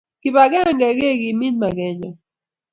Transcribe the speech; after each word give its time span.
Kipagenge 0.21 0.87
kekimit 1.01 1.55
maket 1.59 1.95
nyo 1.99 2.11